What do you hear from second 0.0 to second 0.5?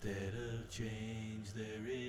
Instead